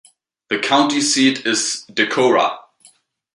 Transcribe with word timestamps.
The 0.49 0.57
county 0.57 0.99
seat 0.99 1.45
is 1.45 1.85
Decorah. 1.87 2.57